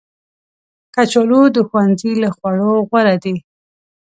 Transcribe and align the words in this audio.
کچالو 0.93 1.41
د 1.55 1.57
ښوونځي 1.67 2.13
له 2.21 2.29
خوړو 2.35 2.71
غوره 2.89 3.15
دي 3.23 3.35